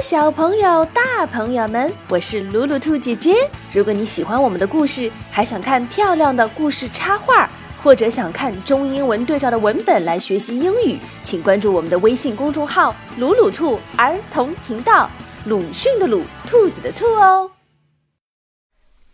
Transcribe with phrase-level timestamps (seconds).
[0.00, 3.36] 小朋友、大朋友们，我是鲁鲁兔姐姐。
[3.70, 7.46] 如果你喜欢我们的故事，还想看漂亮的故事插画，
[7.82, 15.10] 或者想看中英文对照的文本来学习英语，请关注我们的微信公众号“鲁鲁兔儿童频道”，
[15.44, 17.50] 鲁迅的鲁，兔子的兔哦。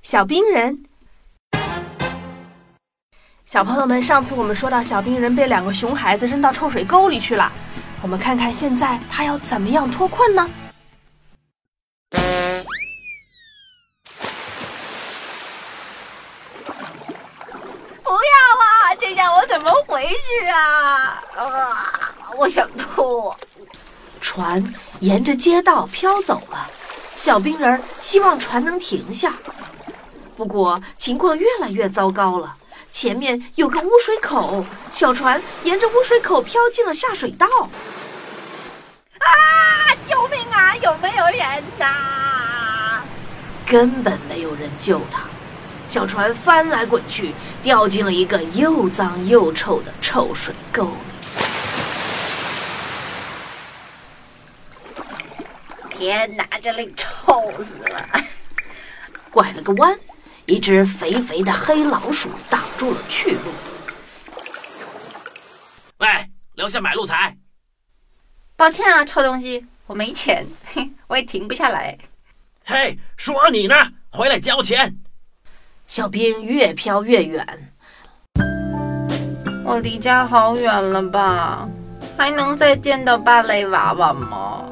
[0.03, 0.85] 小冰人，
[3.45, 7.51] 小朋友们，上次我们说到小冰人被两个熊孩子扔到臭水沟里去了。
[8.03, 10.49] 我们看看现在他要怎么样脱困呢？
[19.09, 21.23] 这让我怎么回去啊？
[21.37, 21.47] 啊！
[22.37, 23.33] 我想吐。
[24.21, 26.67] 船沿着街道飘走了，
[27.15, 29.35] 小冰人希望船能停下，
[30.37, 32.57] 不过情况越来越糟糕了。
[32.91, 37.47] 前面有个污水口，小船沿着污水口飘进了下水道。
[39.21, 39.95] 啊！
[40.05, 40.75] 救命啊！
[40.83, 43.05] 有没有人呐？
[43.65, 45.23] 根本没有人救他，
[45.89, 50.91] 小船翻来滚去，掉进了一个又脏又臭的臭水沟里。
[55.91, 58.21] 天哪，这里臭死了！
[59.31, 59.99] 拐了个弯。
[60.45, 63.53] 一只肥肥的黑老鼠挡住了去路。
[65.99, 66.07] 喂，
[66.55, 67.37] 留下买路财。
[68.55, 71.99] 抱歉啊，臭东西，我没钱，嘿，我也停不下来。
[72.65, 74.97] 嘿，说你呢，回来交钱。
[75.87, 77.73] 小兵越飘越远，
[79.65, 81.69] 我离家好远了吧？
[82.19, 84.69] 还能再见到芭蕾娃娃吗？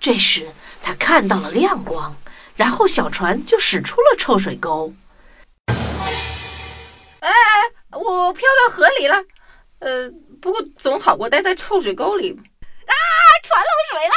[0.00, 0.48] 这时，
[0.82, 2.16] 他看到了亮光，
[2.54, 4.90] 然后小船就驶出了臭水沟。
[5.66, 7.30] 哎哎，
[7.90, 9.16] 我飘到河里了，
[9.80, 12.32] 呃，不过总好过待在臭水沟里。
[12.32, 12.94] 啊，
[13.42, 14.14] 船漏水啦！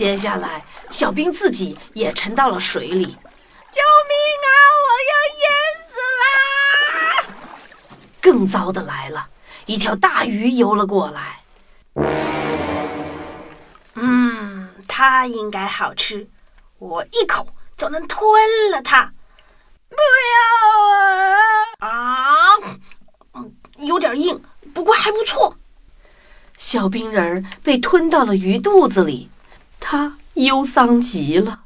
[0.00, 3.04] 接下来，小兵自己也沉到了水里。
[3.04, 4.16] 救命
[4.46, 4.48] 啊！
[4.80, 5.44] 我要淹
[5.84, 6.24] 死啦！
[8.18, 9.28] 更糟的来了。
[9.66, 11.40] 一条大鱼游了过来，
[13.96, 16.26] 嗯，它应该好吃，
[16.78, 17.46] 我一口
[17.76, 18.24] 就能吞
[18.70, 19.12] 了它。
[19.90, 19.96] 不
[21.82, 21.92] 要啊！
[23.32, 23.44] 啊，
[23.76, 25.54] 有点硬，不过还不错。
[26.56, 29.30] 小冰人儿被吞到了鱼肚子里，
[29.80, 31.62] 他忧伤极了。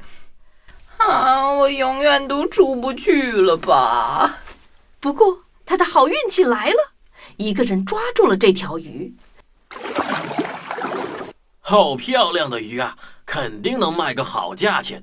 [0.97, 4.39] 啊，我永远都出不去了吧？
[5.01, 6.95] 不过他的好运气来了。
[7.37, 9.13] 一个人抓住了这条鱼，
[11.61, 15.03] 好漂亮的鱼啊，肯定能卖个好价钱。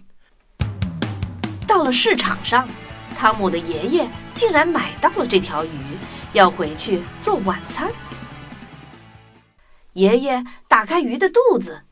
[1.67, 2.67] 到了市场上，
[3.17, 5.97] 汤姆的爷爷竟然买到了这条鱼，
[6.31, 7.91] 要回去做晚餐。
[9.93, 11.83] 爷爷打开鱼的肚子，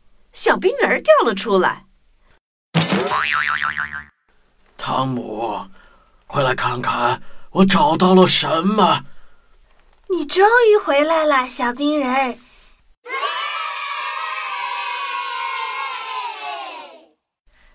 [0.42, 1.84] 小冰人掉了出来。
[4.78, 5.68] 汤姆，
[6.28, 9.04] 快来看看，我找到了什么！
[10.08, 12.36] 你终于回来了，小冰人儿！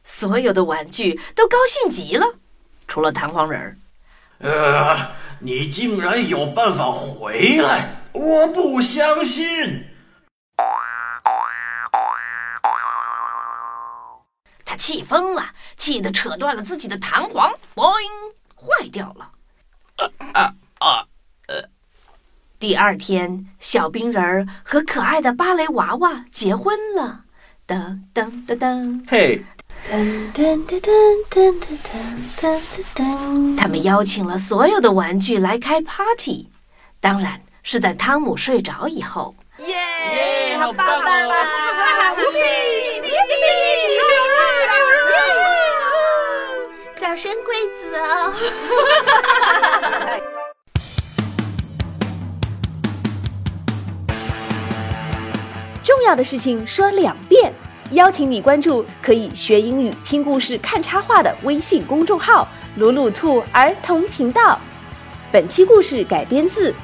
[0.03, 2.25] 所有的玩具都高兴极了，
[2.89, 3.77] 除了弹簧人儿。
[4.39, 8.07] 呃，你竟然有办法回来！
[8.13, 9.85] 我不相信！
[14.85, 15.47] 气疯了，
[15.79, 17.91] 气得扯断了自己的弹簧，嘣，
[18.55, 19.31] 坏掉了。
[20.35, 21.07] 啊啊！
[22.59, 27.23] 第二天，小冰人儿和可爱的芭蕾娃娃结婚了。
[27.67, 29.43] 噔噔噔噔，嘿！
[29.91, 33.57] 噔噔噔噔噔噔噔噔噔。
[33.57, 36.51] 他们邀请了所有的玩具来开 party，
[37.01, 39.35] 当然是在汤姆睡着以后。
[39.61, 40.59] 耶！
[40.59, 41.64] 好棒棒棒！
[55.83, 57.53] 重要的事情说两遍，
[57.93, 64.59] 邀请你关注可以学英语、听故事、看插画的微信公众号“鲁鲁兔儿童频道”。
[65.31, 66.71] 本期故事改编自《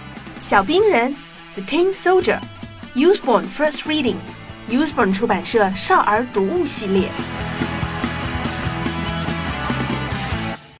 [0.42, 1.14] 小兵人》
[1.62, 7.08] （The Tin Soldier），Usborne First Reading，Usborne 出版社少儿读物系列。